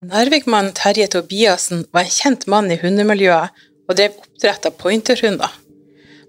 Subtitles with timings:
[0.00, 5.50] Narvikmannen Terje Tobiassen var en kjent mann i hundemiljøet og drev oppdrett av pointerhunder.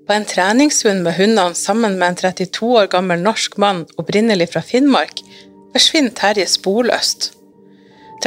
[0.03, 4.63] På en treningshund med hundene sammen med en 32 år gammel norsk mann opprinnelig fra
[4.73, 5.23] Finnmark,
[5.71, 7.29] forsvinner Terje sporløst.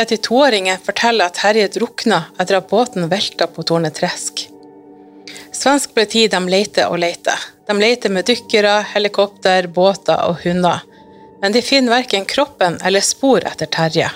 [0.00, 4.46] 32-åringen forteller at Terje drukna etter at båten velta på Tornetresk.
[5.52, 7.50] Svensk politi de leter og leter.
[7.68, 10.80] De leter med dykkere, helikopter, båter og hunder,
[11.44, 14.08] men de finner verken kroppen eller spor etter Terje.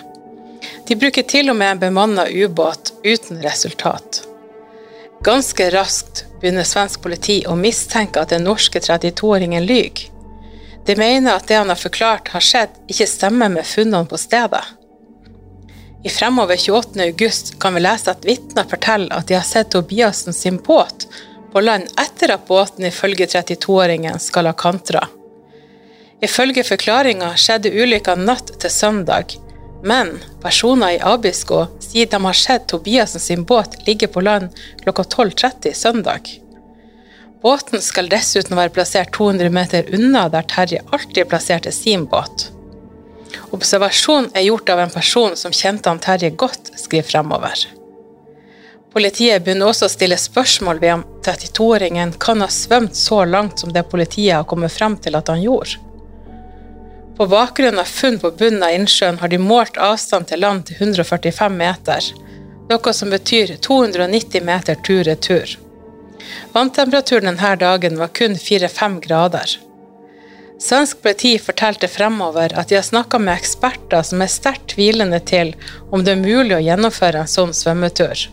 [0.89, 4.23] De bruker til og med en bemanna ubåt uten resultat.
[5.25, 10.07] Ganske raskt begynner svensk politi å mistenke at den norske 32-åringen lyver.
[10.87, 14.63] De mener at det han har forklart har skjedd, ikke stemmer med funnene på stedet.
[16.05, 17.03] I Fremover 28.
[17.05, 21.05] august kan vi lese at vitner forteller at de har sett Tobiassen sin båt
[21.53, 25.03] på land etter at båten ifølge 32-åringen skal ha kantra.
[26.25, 29.37] Ifølge forklaringa skjedde ulykka natt til søndag,
[29.83, 34.49] men personer i Abisko sier de har sett Tobiassen sin båt ligge på land
[34.83, 36.31] klokka 12.30 søndag.
[37.43, 42.51] Båten skal dessuten være plassert 200 meter unna der Terje alltid plasserte sin båt.
[43.55, 47.67] Observasjonen er gjort av en person som kjente han Terje godt, skriver Fremover.
[48.93, 53.73] Politiet begynner også å stille spørsmål ved om 32-åringen kan ha svømt så langt som
[53.73, 55.79] det politiet har kommet frem til at han gjorde.
[57.19, 60.77] På bakgrunn av funn på bunnen av innsjøen har de målt avstand til land til
[60.79, 62.11] 145 meter,
[62.71, 65.57] noe som betyr 290 meter tur-retur.
[66.53, 69.57] Vanntemperaturen denne dagen var kun 4-5 grader.
[70.63, 75.53] Svensk politi fortalte fremover at de har snakka med eksperter som er sterkt tvilende til
[75.91, 78.29] om det er mulig å gjennomføre en sånn svømmetur.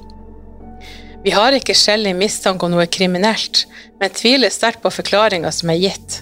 [1.25, 3.65] Vi har ikke skjellig mistanke om noe kriminelt,
[3.97, 6.21] men tviler sterkt på forklaringa som er gitt.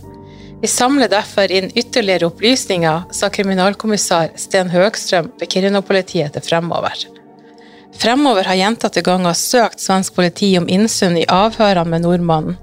[0.63, 6.93] Vi samler derfor inn ytterligere opplysninger, sa kriminalkommissar Sten Høgstrøm ved Kiruna-politiet til Fremover.
[7.99, 12.55] Fremover har gjentatte ganger søkt svensk politi om innsyn i avhørene med nordmannen.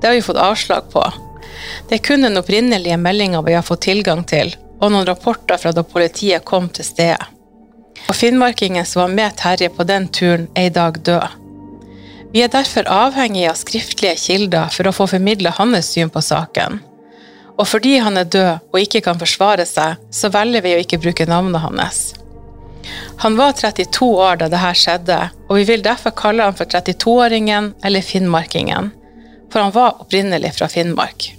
[0.00, 1.04] Det har vi fått avslag på.
[1.86, 4.50] Det er kun den opprinnelige meldinga vi har fått tilgang til,
[4.80, 7.28] og noen rapporter fra da politiet kom til stedet.
[8.08, 11.38] Og finnmarkingen som var med Terje på den turen, er i dag død.
[12.34, 16.82] Vi er derfor avhengig av skriftlige kilder for å få formidla hans syn på saken.
[17.58, 21.00] Og fordi han er død og ikke kan forsvare seg, så velger vi å ikke
[21.02, 22.02] bruke navnet hans.
[23.22, 27.72] Han var 32 år da dette skjedde, og vi vil derfor kalle han for 32-åringen
[27.86, 28.90] eller finnmarkingen,
[29.52, 31.30] for han var opprinnelig fra Finnmark.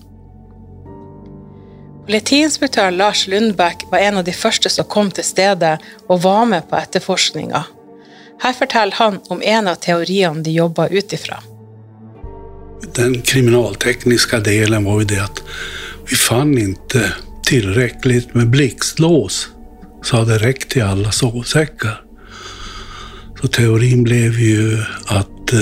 [2.06, 6.68] Politiinspektør Lars Lundbekk var en av de første som kom til stedet og var med
[6.70, 7.64] på etterforskninga.
[8.44, 11.40] Her forteller han om en av teoriene de jobba ut ifra.
[12.96, 15.42] Den kriminaltekniske delen var jo det att
[16.10, 19.50] vi fann inte tillräckligt med blixtlås
[20.04, 22.02] så hade räckt till alla sovsäckar.
[23.42, 24.78] Så teorin blev ju
[25.08, 25.60] att eh,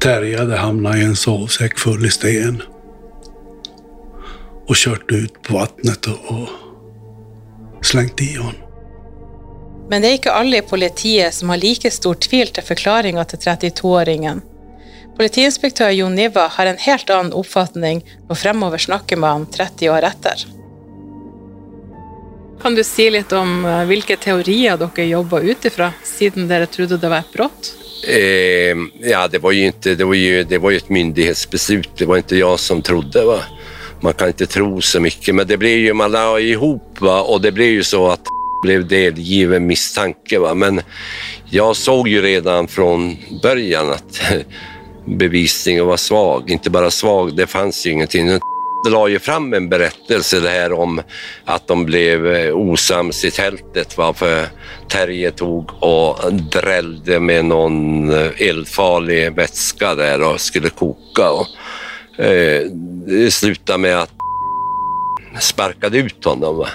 [0.00, 2.62] Terje hade hamnat i en sovsäck full i sten
[4.66, 6.48] och kört ut på vattnet och, och
[7.86, 8.66] slängt i honom.
[9.88, 13.38] Men det er ikke alle i politiet som har like stor tvil til forklaringa til
[13.44, 14.40] 32-åringen.
[15.16, 20.06] Politiinspektør Jon Niva har en helt annen oppfatning og fremover snakker med han 30 år
[20.10, 20.44] etter.
[22.60, 26.98] Kan du si litt om eh, hvilke teorier dere jobba ut ifra, siden dere trodde
[27.00, 27.72] det var et brott?
[28.08, 28.76] Eh,
[29.08, 31.90] ja, det var, jo inte, det, var ju, det var ju et myndighetsbeslut.
[31.96, 33.24] Det var ikke jeg som trodde.
[33.24, 33.40] Va?
[34.04, 37.22] Man kan ikke tro så mye, men det blir ju, man la ihop va?
[37.22, 38.28] och det blir ju så att
[38.62, 40.38] ble delgiven mistanke.
[40.38, 40.54] Va?
[40.54, 40.82] Men
[41.50, 42.92] jeg så jo redan fra
[43.42, 44.20] början att
[45.06, 46.50] bevisningen var svag.
[46.50, 48.28] Inte bara svag, det fanns ju ingenting.
[48.84, 51.02] Det la ju fram en berättelse det här om
[51.44, 53.98] att de blev eh, osams i tältet.
[53.98, 54.14] Va?
[54.88, 61.30] Terje tog och drällde med någon eh, eldfarlig vätska där och skulle koka.
[61.30, 61.46] Och,
[62.24, 62.62] eh,
[63.06, 64.12] det slutade med att
[65.40, 66.66] sparkade ut honom.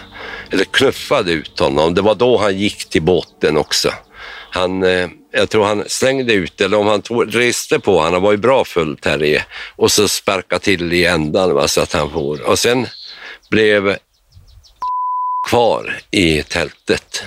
[0.52, 1.94] Eller knuffade ut honom.
[1.94, 3.90] Det var då han gick till båten också.
[4.52, 8.22] Han, jeg jag tror han slängde ut, eller om han tog, reste på han, han
[8.22, 9.46] var ju bra full Terje,
[9.76, 12.42] och så sparka till i ändan va, så att han for.
[12.42, 12.88] Och sen
[13.50, 13.98] blev
[15.50, 17.24] kvar i tältet.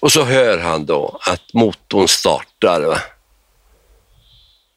[0.00, 2.98] Och så hör han då att motorn startar va?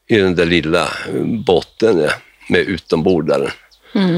[0.07, 0.89] i den där lilla
[1.45, 2.11] båten ja,
[2.49, 3.51] med utombordaren.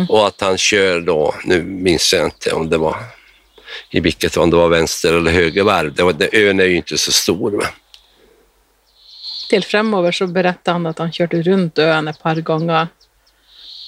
[0.10, 2.96] Och att han kör då, nu minns jag inte om det var
[3.90, 5.94] i vilket, om det var vänster eller höger varv.
[5.94, 7.52] Det var, det, ön är ju inte så stor.
[7.52, 7.68] Va?
[9.50, 12.88] Til fremover så berättade han at han kjørte rundt øen et par ganger,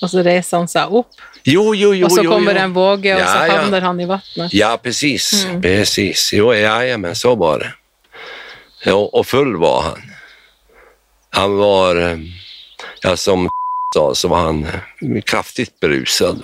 [0.02, 1.12] og så reiser han seg opp,
[1.44, 2.06] Jo, jo, jo.
[2.06, 2.62] og så jo, kommer jo.
[2.62, 3.80] en våge, og så Ja, ja.
[3.80, 4.54] han i vannet.
[4.54, 5.48] Ja, precis.
[5.62, 6.34] precis.
[6.34, 7.74] Jo, ja, ja, men så var det.
[8.86, 10.02] Ja, och full var han.
[11.32, 12.18] Han var, eh,
[13.02, 13.50] ja, som
[13.96, 16.44] sa, så var han eh, kraftigt berusad.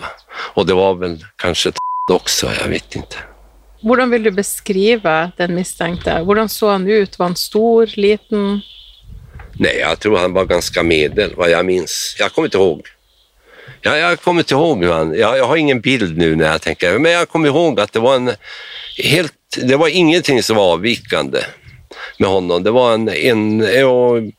[0.53, 1.71] Och det var väl kanske
[2.11, 3.15] också, jag vet inte.
[3.85, 6.17] Hvordan vil du beskrive den mistenkte?
[6.25, 7.19] Hvordan så han ut?
[7.19, 8.61] Var han stor, liten?
[9.61, 11.97] Nei, jeg tror han var ganske medel, hva jeg minns.
[12.17, 12.87] Jeg kommer ikke ihåg.
[13.85, 15.11] Ja, jeg kommer ikke ihåg han...
[15.13, 18.01] Jeg, jeg har ingen bild nå når jeg tenker, men jeg kommer ihåg at det
[18.01, 18.31] var en
[18.97, 19.37] helt...
[19.55, 21.43] Det var ingenting som var avvikende
[22.17, 22.63] med honom.
[22.65, 23.05] Det var en...
[23.09, 24.31] en och,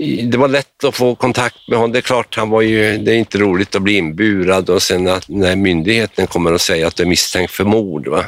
[0.00, 1.92] det var lett å få kontakt med honom.
[1.92, 5.08] Det er klart, han var ju, det är inte roligt att bli inburad och sen
[5.08, 8.08] att myndigheten kommer og sier att du är misstänkt för mord.
[8.08, 8.24] Va?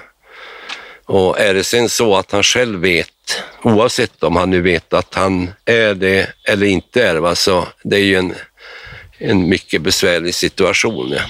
[1.06, 5.14] Och är det sen så att han själv vet, oavsett om han nu vet att
[5.14, 8.34] han är det eller inte är det, va, så det är ju en,
[9.18, 11.12] en mycket besvärlig situation.
[11.12, 11.22] Ja.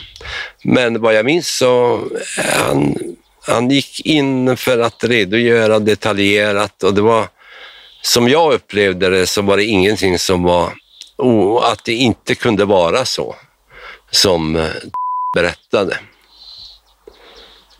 [0.64, 2.02] Men vad jag minns så
[2.36, 2.96] han,
[3.46, 7.28] han gick in för att redogöra detaljerat och det var,
[8.02, 10.72] som jag upplevde det, så var det ingenting som var,
[11.16, 13.36] oh, att det inte kunde vara så
[14.10, 14.70] som eh,
[15.34, 15.98] berättade.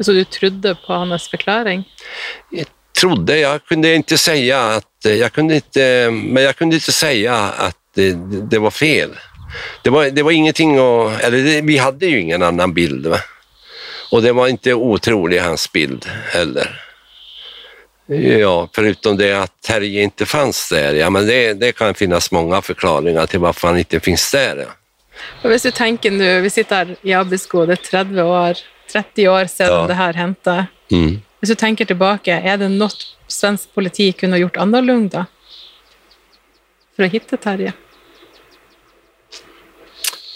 [0.00, 1.84] Så du trodde på hans forklaring?
[2.50, 2.66] Jeg
[2.96, 7.76] trodde, Jeg kunne ikke si at jeg kunne ikke, men jeg kunne ikke si at
[7.96, 8.12] det,
[8.50, 9.16] det var fel.
[9.82, 13.06] Det var, det var ingenting å eller det, vi hadde jo ingen annen bild.
[13.06, 13.20] Va?
[14.10, 16.82] Och det var ikke utrolig hans bild heller.
[18.06, 20.94] Ja, förutom det at Terje ikke fanns der.
[20.94, 24.62] Ja, men det, det kan finnes mange forklaringer til hvorfor han ikke finnes der.
[24.62, 24.74] Ja.
[25.42, 29.28] Og hvis du tenker nå, Vi sitter her i Abisko, det er 30 år, 30
[29.28, 29.86] år siden Ja.
[29.86, 30.56] det her hendte.
[30.92, 31.22] Mm.
[31.40, 32.90] Hvis du tenker tilbake, er det noe
[33.28, 35.26] svensk politi kunne gjort annerledes
[36.96, 37.72] for å hitte Terje?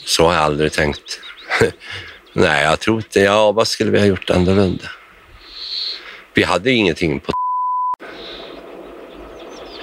[0.05, 1.21] Så har jeg aldri tenkt.
[2.41, 4.89] Nei, jeg tror ikke Ja, hva skulle vi ha gjort annerledes?
[6.35, 7.33] Vi hadde ingenting på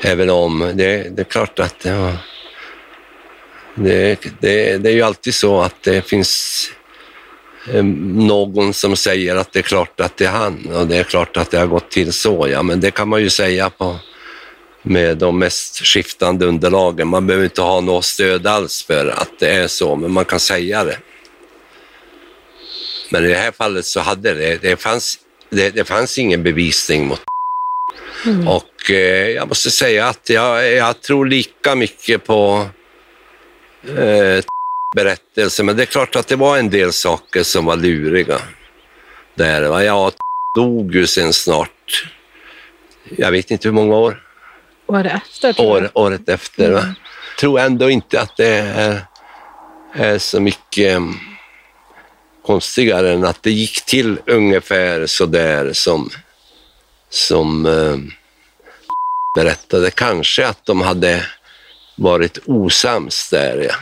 [0.01, 2.17] Även om det, det er klart at det, var,
[3.75, 3.97] det,
[4.39, 4.53] det,
[4.83, 6.31] det er jo alltid så at det fins
[7.73, 11.37] någon som säger att det är klart att det är han och det är klart
[11.37, 12.47] att det har gått till så.
[12.47, 13.95] Ja, men det kan man ju säga på,
[14.81, 17.07] med de mest skiftande underlagen.
[17.07, 20.39] Man behöver inte ha något stöd alls för att det är så, men man kan
[20.39, 20.97] säga det.
[23.09, 27.07] Men i det här fallet så hade det, det fanns, det, det fanns ingen bevisning
[27.07, 27.21] mot
[28.47, 32.67] Och eh, jag måste säga att jag, jag tror lika mycket på
[33.97, 34.43] eh,
[34.97, 38.39] berättelsen, men det är klart att det var en del saker som var luriga.
[39.35, 39.83] Där, va?
[39.83, 40.11] Ja,
[40.55, 42.05] dog ju sen snart,
[43.17, 44.23] jag vet inte hur många år,
[44.88, 46.71] Året efter, år, året efter.
[46.71, 46.95] Va?
[47.39, 49.05] Tror ändå inte att det är,
[49.94, 51.13] är så mycket mm,
[52.45, 56.09] konstigare än att det gick till ungefär så där som,
[57.09, 57.97] som eh,
[59.35, 59.92] berättade.
[59.92, 61.25] Kanske att de hade
[61.95, 63.75] varit osams där ja,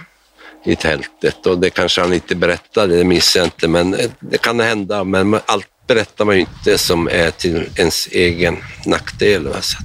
[0.65, 4.37] i tältet och det kanske han inte berättade, det minns jag inte, men eh, det
[4.37, 5.03] kan hända.
[5.03, 9.53] Men allt berättar man ju inte som är till ens egen nackdel.
[9.61, 9.77] Så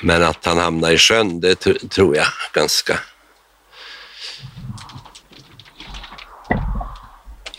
[0.00, 1.54] men att han hamnade i sjön, det
[1.90, 2.98] tror jag ganska...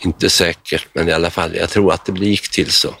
[0.00, 2.94] Inte säkert, men i alla fall, jag tror att det gick till så.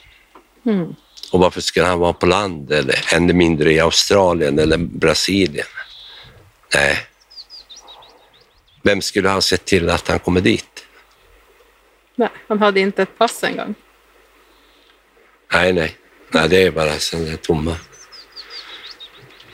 [1.32, 5.66] Och varför skulle han vara på land, eller ännu mindre i Australien eller Brasilien?
[6.74, 6.98] Nej.
[8.84, 10.84] Vem skulle ha sett til at han kommer dit?
[12.20, 13.74] Nei, han hadde ikke et pass engang.
[15.54, 15.90] Nei, nei.
[16.34, 17.76] Nei, det er bare sånne tomme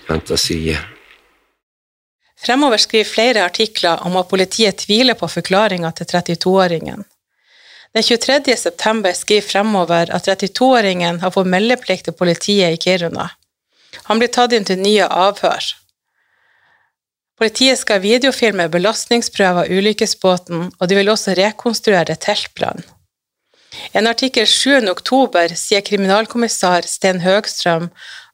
[0.09, 0.81] fantasier.
[2.41, 7.05] Fremover skriver flere artikler om at politiet tviler på forklaringa til 32-åringen.
[7.93, 8.57] Den 23.
[8.57, 13.29] september skriver Fremover at 32-åringen har fått meldeplikt til politiet i Kiruna.
[14.09, 15.69] Han blir tatt inn til nye avhør.
[17.41, 22.85] Politiet skal videofilme belastningsprøver av ulykkesbåten, og de vil også rekonstruere teltbrannen.
[23.97, 24.91] En artikkel 7.
[24.91, 27.89] oktober sier kriminalkommissær Sten Høgstrøm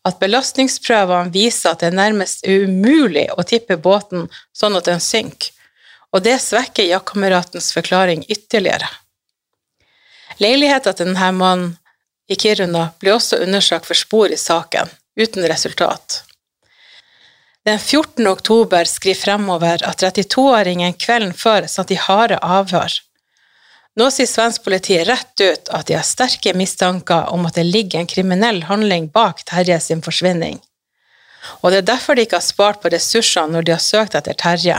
[0.08, 5.52] at belastningsprøvene viser at det er nærmest umulig å tippe båten sånn at den synker,
[6.10, 8.90] og det svekker jaktkameratens forklaring ytterligere.
[10.42, 11.76] Leiligheten til denne mannen
[12.26, 16.25] i Kiruna ble også undersøkt for spor i saken, uten resultat.
[17.66, 18.26] Den 14.
[18.26, 22.92] oktober skriver fremover at 32-åringen kvelden før satt i harde avhør.
[23.98, 27.98] Nå sier svensk politi rett ut at de har sterke mistanker om at det ligger
[28.04, 30.60] en kriminell handling bak Terje sin forsvinning.
[31.62, 34.38] Og det er derfor de ikke har spart på ressursene når de har søkt etter
[34.38, 34.78] Terje.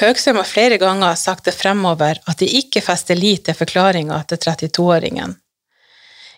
[0.00, 4.40] Høgstrøm har flere ganger sagt det fremover at de ikke fester lit til forklaringa til
[4.48, 5.36] 32-åringen.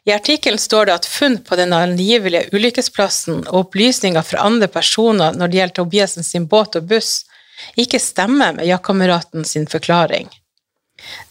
[0.09, 5.35] I artikkelen står det at funn på den angivelige ulykkesplassen og opplysninger fra andre personer
[5.37, 7.27] når det gjelder Tobiasen sin båt og buss,
[7.77, 10.31] ikke stemmer med jaktkameraten sin forklaring.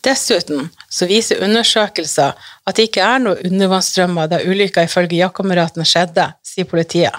[0.06, 6.28] Dessuten så viser undersøkelser at det ikke er noe undervannsstrømmer da ulykka ifølge jaktkameraten skjedde,
[6.46, 7.18] sier politiet.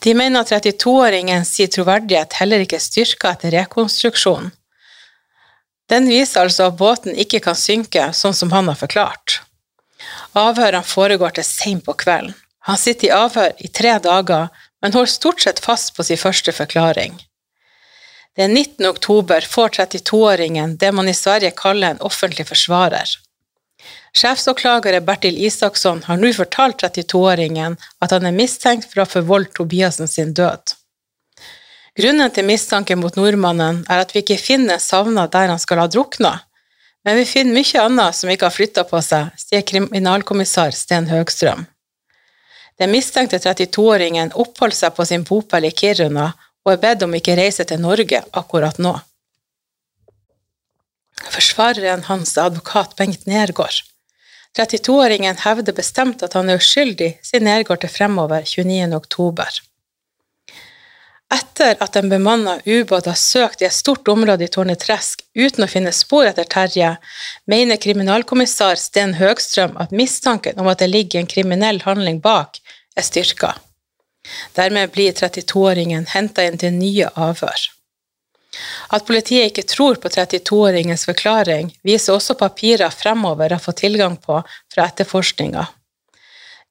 [0.00, 4.48] De mener at 32-åringen sier troverdighet heller ikke styrker etter rekonstruksjon.
[5.92, 9.42] Den viser altså at båten ikke kan synke sånn som han har forklart.
[10.38, 12.34] Avhørene foregår til seint på kvelden.
[12.68, 14.50] Han sitter i avhør i tre dager,
[14.82, 17.16] men holder stort sett fast på sin første forklaring.
[18.36, 18.86] Den 19.
[18.86, 23.08] oktober får 32-åringen det man i Sverige kaller en offentlig forsvarer.
[24.16, 29.54] Sjefsåklagere Bertil Isaksson har nå fortalt 32-åringen at han er mistenkt for å ha forvoldt
[29.58, 30.74] Tobiassen sin død.
[31.98, 35.88] Grunnen til mistanke mot nordmannen er at vi ikke finner savna der han skal ha
[35.90, 36.38] drukna.
[37.04, 41.64] Men vi finner mye annet som ikke har flytta på seg, sier kriminalkommissær Sten Høgstrøm.
[42.80, 46.30] Den mistenkte 32-åringen oppholdt seg på sin bopel i Kiruna
[46.64, 48.94] og er bedt om ikke reise til Norge akkurat nå.
[51.30, 53.82] Forsvareren hans er advokat Bengt Nergård.
[54.56, 58.88] 32-åringen hevder bestemt at han er uskyldig, sier Nergård til Fremover 29.
[58.96, 59.60] oktober.
[61.34, 65.70] Etter at en bemanna ubåt har søkt i et stort område i Tårnetresk uten å
[65.70, 66.96] finne spor etter Terje,
[67.46, 72.58] mener kriminalkommissar Sten Høgstrøm at mistanken om at det ligger en kriminell handling bak,
[72.98, 73.54] er styrka.
[74.58, 77.68] Dermed blir 32-åringen henta inn til nye avhør.
[78.90, 84.42] At politiet ikke tror på 32-åringens forklaring, viser også papirer fremover har fått tilgang på
[84.74, 85.68] fra etterforskninga.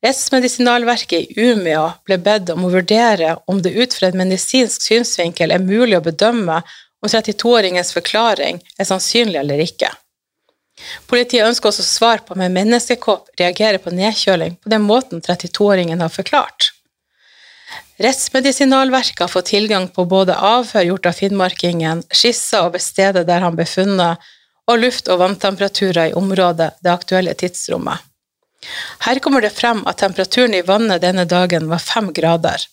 [0.06, 5.51] Rettsmedisinalverket i Umeå ble bedt om å vurdere om det ut fra en medisinsk synsvinkel
[5.51, 6.62] er mulig å bedømme
[7.03, 9.91] om 32-åringens forklaring er sannsynlig eller ikke.
[11.12, 16.00] Politiet ønsker også svar på om en menneskekopp reagerer på nedkjøling på den måten 32-åringen
[16.00, 16.72] har forklart.
[18.00, 23.60] Rettsmedisinalverket har fått tilgang på både avhør gjort av finnmarkingen, skisser over stedet der han
[23.60, 24.24] ble funnet,
[24.70, 28.09] og luft- og vanntemperaturer i området det aktuelle tidsrommet.
[29.06, 32.66] Her kommer det frem at temperaturen i vannet denne dagen var fem grader.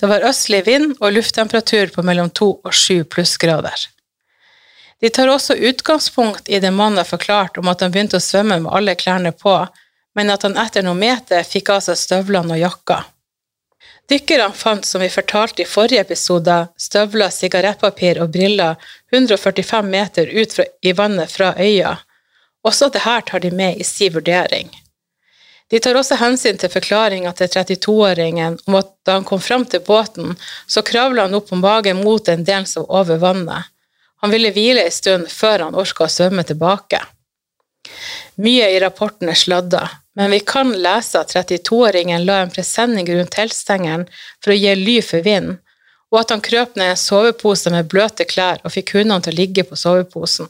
[0.00, 3.88] Det var østlig vind og lufttemperatur på mellom to og sju plussgrader.
[5.00, 8.62] De tar også utgangspunkt i det mannen har forklart om at han begynte å svømme
[8.64, 9.58] med alle klærne på,
[10.16, 13.02] men at han etter noen meter fikk av seg støvlene og jakka.
[14.08, 18.78] Dykkerne fant, som vi fortalte i forrige episode, støvler, sigarettpapir og briller
[19.12, 21.96] 145 meter ut fra, i vannet fra øya.
[22.64, 24.70] Også dette tar de med i sin vurdering.
[25.70, 29.82] De tar også hensyn til forklaringa til 32-åringen om at da han kom fram til
[29.86, 33.72] båten, så kravla han opp på magen mot en del som var over vannet.
[34.22, 37.02] Han ville hvile en stund før han orka å svømme tilbake.
[38.42, 39.82] Mye i rapporten er sladda,
[40.16, 44.06] men vi kan lese at 32-åringen la en presenning rundt teltstengelen
[44.44, 45.56] for å gi ly for vind,
[46.12, 49.40] og at han krøp ned en sovepose med bløte klær og fikk hundene til å
[49.40, 50.48] ligge på soveposen.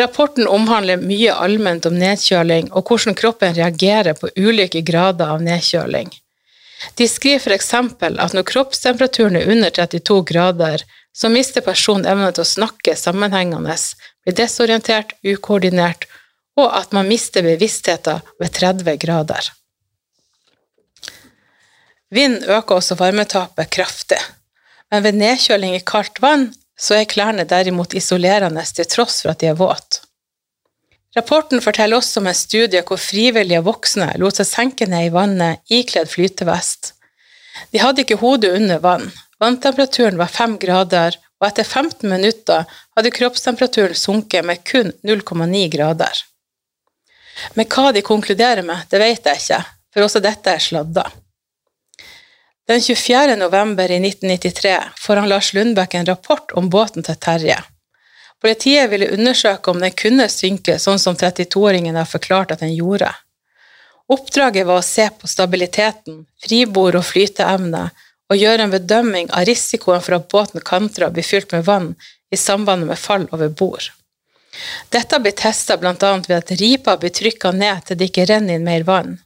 [0.00, 6.08] Rapporten omhandler mye allment om nedkjøling og hvordan kroppen reagerer på ulike grader av nedkjøling.
[6.98, 7.74] De skriver f.eks.
[7.74, 10.82] at når kroppstemperaturen er under 32 grader,
[11.12, 13.76] så mister personen evnen til å snakke sammenhengende,
[14.24, 16.08] blir desorientert, ukoordinert,
[16.56, 19.52] og at man mister bevisstheten ved 30 grader.
[22.12, 24.20] Vind øker også varmetapet kraftig,
[24.90, 26.50] men ved nedkjøling i kaldt vann
[26.82, 30.02] så er klærne derimot isolerende til tross for at de er våte.
[31.16, 35.60] Rapporten forteller også om en studie hvor frivillige voksne lot seg senke ned i vannet
[35.68, 36.94] ikledd flytevest.
[37.70, 39.10] De hadde ikke hodet under vann,
[39.42, 42.64] vanntemperaturen var fem grader, og etter 15 minutter
[42.96, 46.22] hadde kroppstemperaturen sunket med kun 0,9 grader.
[47.58, 49.60] Men hva de konkluderer med, det vet jeg ikke,
[49.92, 51.04] for også dette er sladda.
[52.68, 53.36] Den 24.
[53.36, 57.56] november i 1993 får han Lars Lundbekk en rapport om båten til Terje.
[58.42, 63.10] Politiet ville undersøke om den kunne synke sånn som 32-åringen har forklart at den gjorde.
[64.10, 67.88] Oppdraget var å se på stabiliteten, fribord og flyteevne,
[68.30, 71.90] og gjøre en bedømming av risikoen for at båten kantrer og blir fylt med vann
[72.30, 73.90] i samband med fall over bord.
[74.92, 75.94] Dette blir testa bl.a.
[76.28, 79.18] ved at ripa blir trykka ned til det ikke renner inn mer vann.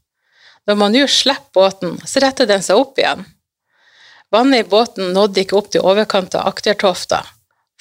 [0.66, 3.24] Når man nå slipper båten, så retter den seg opp igjen.
[4.34, 7.22] Vannet i båten nådde ikke opp til overkant av aktertofta.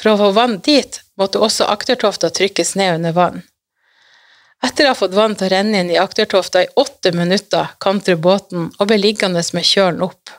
[0.02, 3.44] For å få vann dit måtte også aktertofta trykkes ned under vann.
[4.64, 8.20] Etter å ha fått vann til å renne inn i aktertofta i åtte minutter, kantrer
[8.22, 10.32] båten og ble liggende med kjølen opp.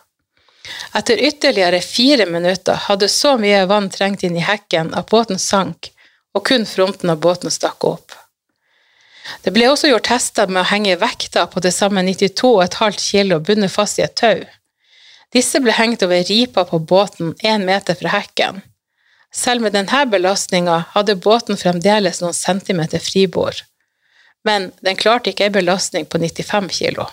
[0.98, 5.92] Etter ytterligere fire minutter hadde så mye vann trengt inn i hekken at båten sank,
[6.34, 8.16] og kun fronten av båten stakk opp.
[9.42, 13.74] Det ble også gjort tester med å henge vekta på til sammen 92,5 kilo bundet
[13.74, 14.44] fast i et tau.
[15.34, 18.62] Disse ble hengt over ripa på båten én meter fra hekken.
[19.34, 23.64] Selv med denne belastninga hadde båten fremdeles noen centimeter fribord,
[24.46, 27.08] men den klarte ikke ei belastning på 95 kilo.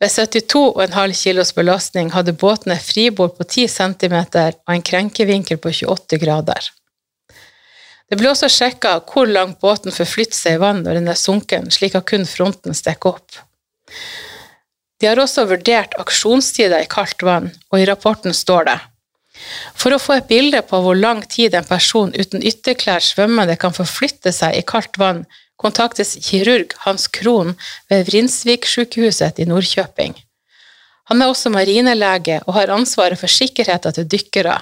[0.00, 5.72] Ved 72,5 kilos belastning hadde båten et fribord på 10 cm og en krenkevinkel på
[5.72, 6.68] 28 grader.
[8.06, 11.70] Det ble også sjekka hvor langt båten forflytter seg i vann når den er sunken,
[11.74, 13.40] slik at kun fronten stikker opp.
[15.00, 18.78] De har også vurdert aksjonstider i kaldt vann, og i rapporten står det
[19.76, 23.74] for å få et bilde på hvor lang tid en person uten ytterklær svømmende kan
[23.76, 25.24] forflytte seg i kaldt vann,
[25.60, 27.54] kontaktes kirurg Hans Krohn
[27.90, 30.16] ved Vrinsvik-sykehuset i Nordkjøping.
[31.10, 34.58] Han er også marinelege og har ansvaret for sikkerheten til dykkere.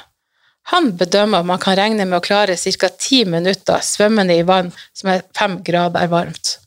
[0.73, 2.89] Han bedømmer at man kan regne med å klare ca.
[2.89, 6.59] ti minutter svømmende i vann som er fem grader varmt.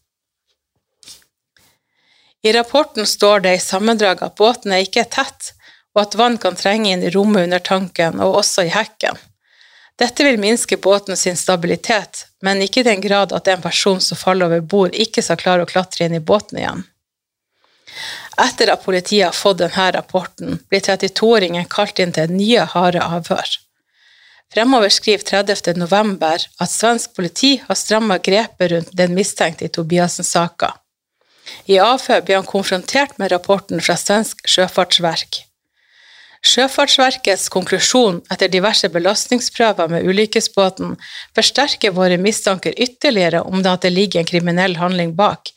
[2.44, 5.54] I rapporten står det i sammendrag at båten er ikke er tett,
[5.96, 9.18] og at vann kan trenge inn i rommet under tanken og også i hekken.
[9.98, 14.18] Dette vil minske båten sin stabilitet, men ikke i den grad at en person som
[14.18, 16.84] faller over bord, ikke skal klare å klatre inn i båten igjen.
[18.38, 23.58] Etter at politiet har fått denne rapporten, blir 32-åringen kalt inn til nye harde avhør.
[24.54, 25.75] Fremover skriver 30.
[25.75, 30.72] november at svensk politi har stramma grepet rundt den mistenkte i Tobiassen-saka.
[31.68, 35.44] I avhør blir han konfrontert med rapporten fra Svensk sjøfartsverk.
[36.48, 40.96] Sjøfartsverkets konklusjon etter diverse belastningsprøver med ulykkesbåten
[41.36, 45.51] forsterker våre mistanker ytterligere om det at det ligger en kriminell handling bak,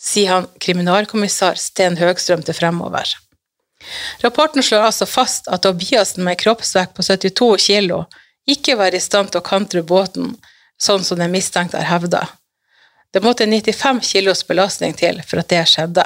[0.00, 3.12] sier han kriminalkommissar Sten Høgstrøm til Fremover.
[4.22, 8.04] Rapporten slår altså fast at Tobiassen med kroppsvekt på 72 kilo
[8.48, 10.34] ikke var i stand til å kantre båten,
[10.80, 12.26] sånn som den mistenkte har hevda.
[13.12, 16.04] Det måtte 95 kilos belastning til for at det skjedde.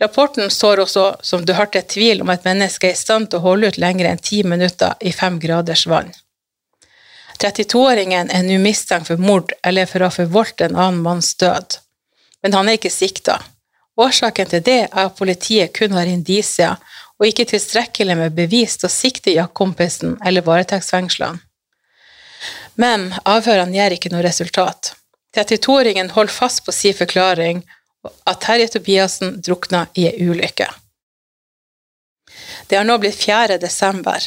[0.00, 3.50] Rapporten står også, som du hørte, tvil om et menneske er i stand til å
[3.50, 6.08] holde ut lenger enn ti minutter i fem graders vann.
[7.40, 11.76] 32-åringen er nå mistenkt for mord eller for å ha forvoldt en annen manns død,
[12.42, 13.40] men han er ikke sikta.
[14.00, 16.80] Årsaken til det er at politiet kun har indisier
[17.20, 21.42] og ikke tilstrekkelig med bevis til å sikte jaktkompisen eller varetektsfengslene.
[22.80, 24.94] Men avhørene gir ikke noe resultat.
[25.36, 27.60] 32-åringen holder fast på sin forklaring
[28.24, 30.70] at Terje Tobiassen drukna i ei ulykke.
[32.66, 33.58] Det har nå blitt 4.
[33.60, 34.24] desember.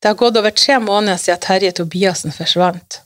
[0.00, 3.02] Det har gått over tre måneder siden Terje Tobiassen forsvant.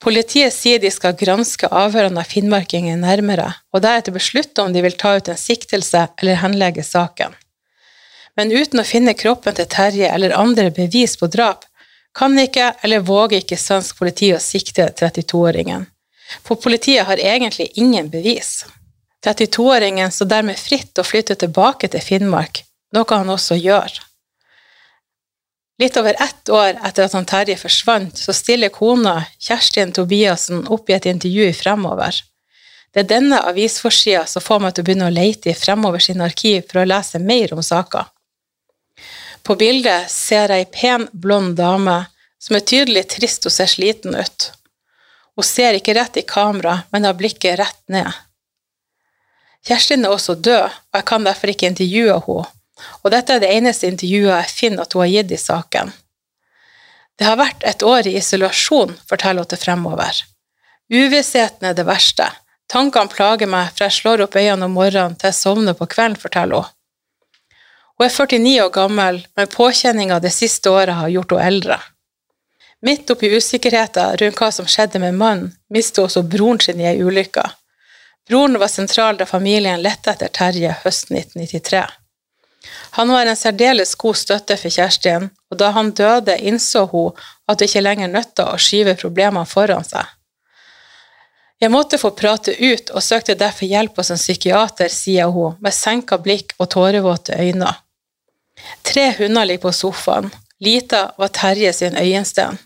[0.00, 4.96] Politiet sier de skal granske avhørene av finnmarkingen nærmere, og deretter beslutte om de vil
[4.96, 7.36] ta ut en siktelse eller henlegge saken.
[8.36, 11.64] Men uten å finne kroppen til Terje eller andre bevis på drap,
[12.16, 15.84] kan ikke eller våger ikke svensk politi å sikte 32-åringen.
[16.44, 18.64] For politiet har egentlig ingen bevis.
[19.24, 22.62] 32-åringen står dermed fritt til å flytte tilbake til Finnmark,
[22.94, 23.98] noe han også gjør.
[25.80, 30.88] Litt over ett år etter at han Terje forsvant, så stiller kona, Kjerstin Tobiassen, opp
[30.88, 32.16] i et intervju i Fremover.
[32.94, 36.24] Det er denne avisforsida som får meg til å begynne å lete i Fremover sin
[36.24, 38.06] arkiv for å lese mer om saka.
[39.46, 42.00] På bildet ser jeg ei pen, blond dame
[42.42, 44.50] som er tydelig trist og ser sliten ut.
[45.38, 48.10] Hun ser ikke rett i kamera, men har blikket rett ned.
[49.66, 52.48] Kjerstin er også død, og jeg kan derfor ikke intervjue henne,
[53.02, 55.92] og dette er det eneste intervjuet jeg finner at hun har gitt i saken.
[57.16, 60.24] Det har vært et år i isolasjon, forteller hun til Fremover.
[60.92, 62.26] Uvissheten er det verste.
[62.70, 66.18] Tankene plager meg fra jeg slår opp øynene om morgenen til jeg sovner på kvelden,
[66.20, 66.75] forteller hun.
[67.96, 71.78] Hun er 49 år gammel, men påkjenninga det siste året har gjort henne eldre.
[72.84, 76.98] Midt oppi usikkerheten rundt hva som skjedde med mannen, mistet også broren sin i ei
[77.00, 77.44] ulykke.
[78.28, 81.86] Broren var sentral da familien lette etter Terje høsten 1993.
[82.98, 87.16] Han var en særdeles god støtte for Kjerstin, og da han døde, innså hun
[87.48, 90.04] at det ikke lenger nytta å skyve problemene foran seg.
[91.62, 95.72] Jeg måtte få prate ut og søkte derfor hjelp hos en psykiater, sier hun, med
[95.72, 97.72] senka blikk og tårevåte øyne.
[98.82, 100.30] Tre hunder ligger på sofaen.
[100.60, 102.58] Lita var Terje sin øyensten.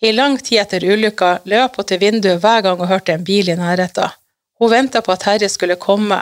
[0.00, 3.48] I lang tid etter ulykka løp hun til vinduet hver gang hun hørte en bil
[3.48, 4.12] i nærheten.
[4.58, 6.20] Hun venta på at Terje skulle komme.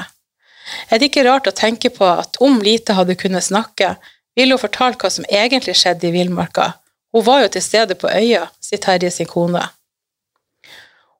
[0.90, 3.94] Er det ikke rart å tenke på at om Lita hadde kunnet snakke,
[4.34, 6.72] ville hun fortalt hva som egentlig skjedde i villmarka.
[7.14, 9.62] Hun var jo til stede på øya, sier Terje sin kone.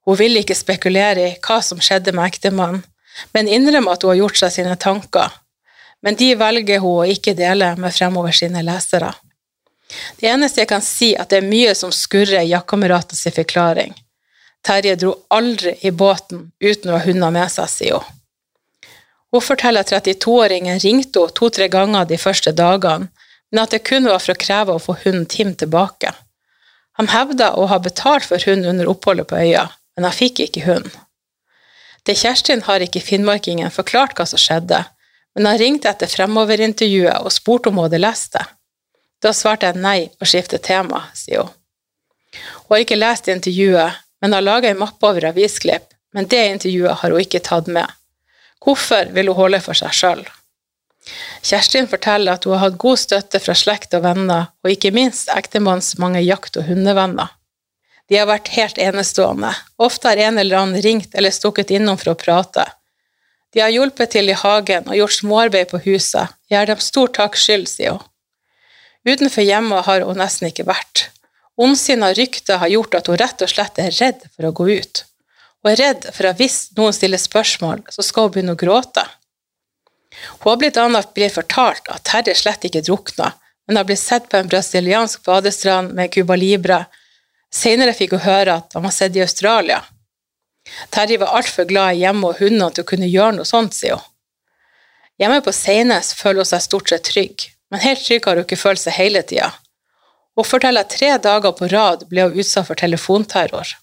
[0.05, 2.83] Hun ville ikke spekulere i hva som skjedde med ektemannen,
[3.33, 5.31] men innrømme at hun har gjort seg sine tanker.
[6.05, 9.15] Men de velger hun å ikke dele med fremover sine lesere.
[10.21, 13.95] Det eneste jeg kan si, at det er mye som skurrer i jaktkameratens forklaring.
[14.65, 18.21] Terje dro aldri i båten uten å ha hunder med seg, sier hun.
[19.35, 23.09] Hun forteller at 32-åringen ringte henne to-tre ganger de første dagene,
[23.51, 26.13] men at det kun var for å kreve å få hunden Tim tilbake.
[27.01, 30.65] Han hevda å ha betalt for hund under oppholdet på øya, men han fikk ikke
[30.69, 30.87] hund.
[32.07, 34.85] Til Kjerstin har ikke finnmarkingen forklart hva som skjedde,
[35.35, 38.45] men han ringte etter fremoverintervjuet og spurte om hun hadde lest det.
[39.23, 41.53] Da svarte jeg nei og skiftet tema, sier hun.
[42.65, 47.01] Hun har ikke lest intervjuet, men har laga en mappe over avisklipp, men det intervjuet
[47.03, 47.87] har hun ikke tatt med.
[48.65, 50.25] Hvorfor vil hun holde for seg sjøl?
[51.45, 55.29] Kjerstin forteller at hun har hatt god støtte fra slekt og venner, og ikke minst
[55.35, 57.35] ektemannens mange jakt- og hundevenner.
[58.09, 62.13] De har vært helt enestående, ofte har en eller annen ringt eller stukket innom for
[62.13, 62.67] å prate.
[63.55, 67.13] De har hjulpet til i hagen og gjort småarbeid på huset, jeg er dem stor
[67.15, 68.05] takk skyld, sier hun.
[69.05, 71.09] Utenfor hjemmet har hun nesten ikke vært.
[71.61, 75.05] Ondsinna rykter har gjort at hun rett og slett er redd for å gå ut
[75.65, 79.05] og er redd for at hvis noen stiller spørsmål, så skal hun begynne å gråte.
[80.43, 83.33] Hun har blitt annet blitt fortalt at Terje slett ikke drukna,
[83.65, 86.83] men har blitt sett på en brasiliansk badestrand med Cuba Libre.
[87.49, 89.81] Senere fikk hun høre at han var sett i Australia.
[90.95, 93.99] Terje var altfor glad i hjemme og hundene til å kunne gjøre noe sånt, sier
[93.99, 94.11] hun.
[95.21, 98.59] Hjemme på Seines føler hun seg stort sett trygg, men helt trygg har hun ikke
[98.59, 99.53] følt seg hele tida.
[100.35, 103.77] Hun forteller at tre dager på rad ble hun utsatt for telefonterror.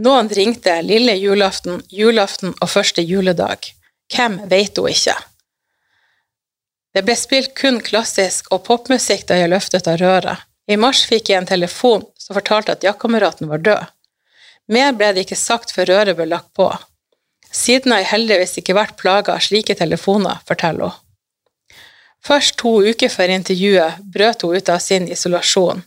[0.00, 3.72] Noen ringte lille julaften, julaften og første juledag.
[4.12, 5.16] Hvem vet hun ikke.
[6.94, 10.46] Det ble spilt kun klassisk og popmusikk da jeg løftet av røret.
[10.70, 13.88] I mars fikk jeg en telefon som fortalte at jakkameraten var død.
[14.70, 16.70] Mer ble det ikke sagt før røret ble lagt på.
[17.50, 20.98] Siden har jeg heldigvis ikke vært plaga av slike telefoner, forteller hun.
[22.20, 25.80] Først to uker før intervjuet brøt hun ut av sin isolasjon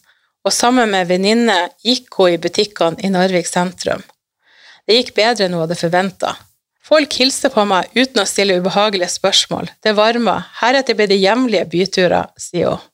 [0.43, 4.04] og sammen med venninne gikk hun i butikkene i Narvik sentrum.
[4.84, 6.34] Det gikk bedre enn hun hadde forventa.
[6.84, 9.69] Folk hilste på meg uten å stille ubehagelige spørsmål.
[9.80, 12.89] Det varma, heretter ble det hjemlige byturer, sier hun.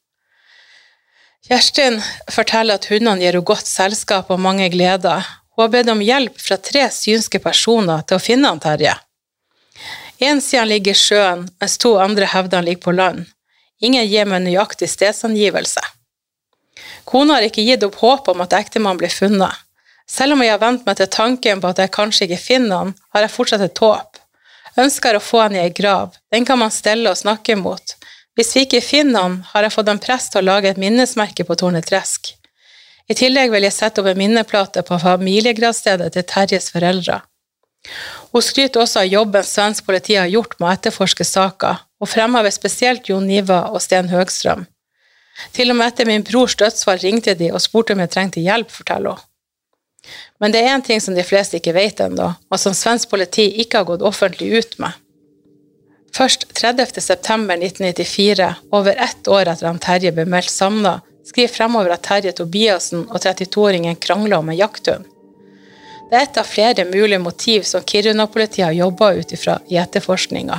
[1.49, 1.95] Kjerstin
[2.30, 5.25] forteller at hundene gir henne godt selskap og mange gleder.
[5.60, 8.93] Hun har bedt om hjelp fra tre synske personer til å finne han Terje.
[10.24, 13.26] En sier han ligger i sjøen, mens to andre hevder han ligger på land.
[13.84, 15.84] Ingen gir meg nøyaktig stedsangivelse.
[17.04, 19.52] Kona har ikke gitt opp håpet om at ektemannen blir funnet.
[20.08, 22.98] Selv om jeg har vent meg til tanken på at jeg kanskje ikke finner han,
[23.12, 24.24] har jeg fortsatt et håp.
[24.80, 27.98] Ønsker å få han i ei grav, den kan man stelle og snakke mot.
[28.39, 31.43] Hvis vi ikke finner han, har jeg fått en prest til å lage et minnesmerke
[31.43, 32.38] på Tornet Tresk.
[33.10, 37.22] I tillegg vil jeg sette opp en minneplate på familiegravstedet til Terjes foreldre.
[38.34, 42.54] Hun skryter også av jobben svensk politi har gjort med å etterforske saka, og fremhever
[42.54, 44.67] spesielt Jon Niva og Sten Høgstrøm.
[45.56, 48.69] Til og med etter min brors dødsfall ringte de og spurte om jeg trengte hjelp,
[48.76, 49.26] forteller hun.
[50.39, 53.50] Men det er én ting som de fleste ikke vet ennå, og som svensk politi
[53.63, 54.93] ikke har gått offentlig ut med.
[56.15, 57.02] Først 30.
[57.02, 62.33] september 1994, over ett år etter at Terje ble meldt savna, skriver fremover at Terje
[62.35, 65.05] Tobiassen og 32-åringen krangla om en jakthund.
[66.09, 70.57] Det er et av flere mulige motiv som Kiruna-politiet har jobba ut ifra i etterforskninga.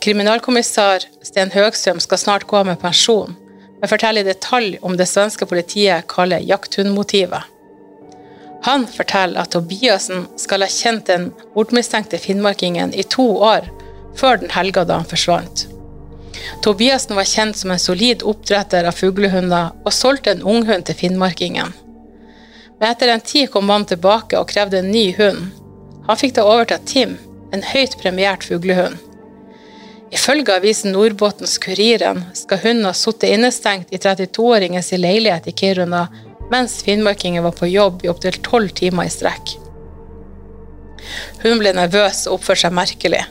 [0.00, 3.34] Kriminalkommissar Sten Høgstrøm skal snart gå av med pensjon,
[3.80, 7.42] men forteller i detalj om det svenske politiet kaller jakthundmotivet.
[8.62, 13.66] Han forteller at Tobiassen skal ha kjent den bortmistenkte finnmarkingen i to år,
[14.14, 15.66] før den helga da han forsvant.
[16.64, 21.74] Tobiassen var kjent som en solid oppdretter av fuglehunder, og solgte en unghund til finnmarkingen.
[22.80, 25.50] Men etter en tid kom mannen tilbake og krevde en ny hund.
[26.08, 27.18] Han fikk da overtatt Tim,
[27.52, 28.96] en høyt premiert fuglehund.
[30.10, 36.08] Ifølge avisen Nordbottens Kuriren skal hunden ha sittet innestengt i 32-åringens leilighet i Kiruna
[36.50, 39.52] mens finnmarkingen var på jobb i opptil tolv timer i strekk.
[41.44, 43.22] Hun ble nervøs og oppførte seg merkelig.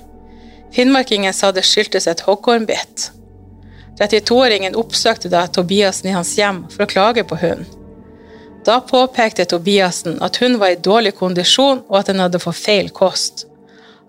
[0.76, 3.10] Finnmarkingen sa det skyldtes et hoggormbitt.
[4.00, 7.68] 32-åringen oppsøkte da Tobiassen i hans hjem for å klage på hunden.
[8.66, 12.90] Da påpekte Tobiassen at hun var i dårlig kondisjon og at den hadde fått feil
[12.94, 13.46] kost.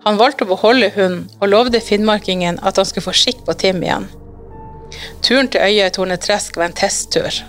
[0.05, 3.81] Han valgte å beholde hunden og lovde finnmarkingen at han skulle få skikk på Tim
[3.83, 4.07] igjen.
[5.23, 7.41] Turen til øya i Tornetresk var en testtur.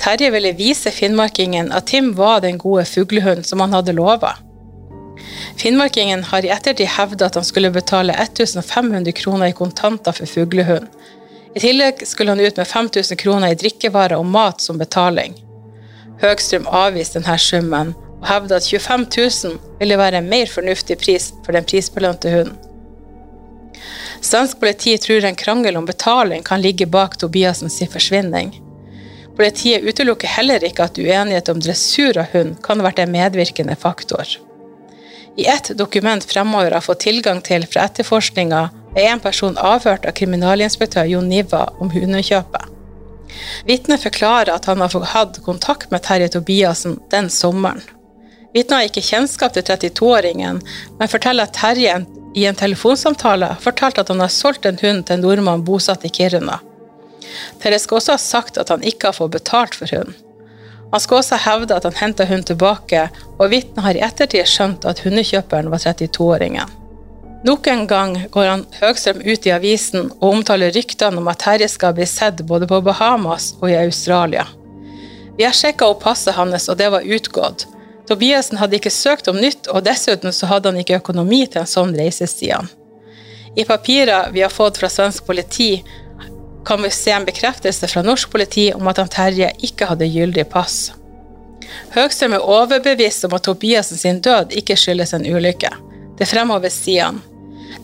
[0.00, 4.34] Terje ville vise finnmarkingen at Tim var den gode fuglehunden som han hadde lova.
[5.56, 10.88] Finnmarkingen har i ettertid hevda at han skulle betale 1500 kroner i kontanter for fuglehund.
[11.54, 15.36] I tillegg skulle han ut med 5000 kroner i drikkevarer og mat som betaling.
[16.22, 21.30] Høgstrøm avviste denne summen og hevda at 25 000 ville være en mer fornuftig pris
[21.44, 22.58] for den prisbelønte hunden.
[24.24, 28.54] Svensk politi tror en krangel om betaling kan ligge bak Tobiasens forsvinning.
[29.36, 33.76] Politiet utelukker heller ikke at uenighet om dressur av hund kan ha vært en medvirkende
[33.76, 34.24] faktor.
[35.36, 40.14] I ett dokument fremover har fått tilgang til fra etterforskninga, er en person avhørt av
[40.14, 42.70] kriminalinspektør Jon Niva om hundekjøpet.
[43.66, 47.82] Vitnet forklarer at han har hatt kontakt med Terje Tobiassen den sommeren.
[48.54, 50.60] Vitnet har ikke kjennskap til 32-åringen,
[51.00, 51.96] men forteller at Terje
[52.38, 56.12] i en telefonsamtale fortalte at han har solgt en hund til en nordmann bosatt i
[56.14, 56.60] Kiruna.
[57.62, 60.14] Terje skal også ha sagt at han ikke har fått betalt for hunden.
[60.94, 64.84] Han skal også hevde at han henta hunden tilbake, og vitnet har i ettertid skjønt
[64.86, 66.70] at hundekjøperen var 32-åringen.
[67.44, 71.66] Nok en gang går han Høgstrøm ut i avisen og omtaler ryktene om at Terje
[71.68, 74.46] skal bli sett både på Bahamas og i Australia.
[75.34, 77.66] Vi har sjekka opp passet hans, og det var utgått.
[78.06, 81.74] Tobiassen hadde ikke søkt om nytt, og dessuten så hadde han ikke økonomi til en
[81.74, 82.62] sånn reiseside.
[83.58, 85.82] I papirer vi har fått fra svensk politi,
[86.64, 90.46] kan vi se en bekreftelse fra norsk politi om at han Terje ikke hadde gyldig
[90.52, 90.92] pass.
[91.94, 95.70] Høgstrøm er overbevist om at Tobiassen sin død ikke skyldes en ulykke.
[96.18, 97.20] Det fremover sier han.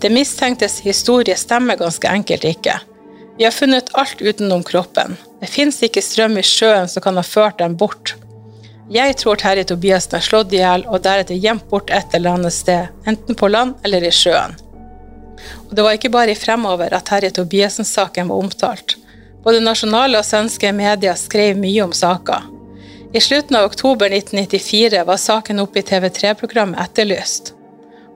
[0.00, 2.78] Det mistenktes historie stemmer ganske enkelt ikke.
[3.38, 5.16] Vi har funnet alt utenom kroppen.
[5.40, 8.14] Det fins ikke strøm i sjøen som kan ha ført dem bort.
[8.90, 12.54] Jeg tror Terje Tobiassen er slått i hjel og deretter gjemt bort et eller annet
[12.56, 14.56] sted, enten på land eller i sjøen.
[15.68, 18.96] Og det var ikke bare i Fremover at Terje Tobiassen-saken var omtalt.
[19.44, 22.42] Både nasjonale og svenske medier skrev mye om saka.
[23.12, 27.54] I slutten av oktober 1994 var saken oppe i TV3-programmet Etterlyst.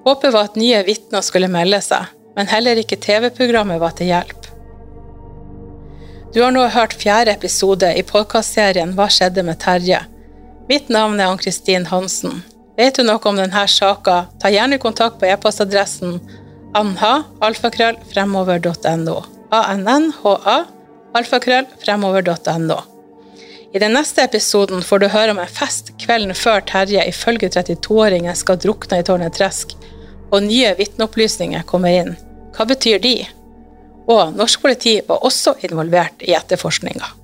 [0.05, 4.51] Håpet var at nye vitner skulle melde seg, men heller ikke TV-programmet var til hjelp.
[6.35, 10.01] Du har nå hørt fjerde episode i podkastserien Hva skjedde med Terje?
[10.69, 12.43] Mitt navn er Ann-Kristin Hansen.
[12.75, 16.17] Vet du noe om denne saka, ta gjerne kontakt på e-postadressen
[16.75, 17.97] anha, alfakrøll.
[23.75, 28.37] I den neste episoden får du høre om en fest kvelden før Terje ifølge 32-åringen
[28.39, 29.75] skal drukne i Tårnet Tresk,
[30.31, 32.15] og nye vitneopplysninger kommer inn.
[32.55, 33.17] Hva betyr de?
[34.11, 37.24] Og norsk politi var også involvert i etterforskninga.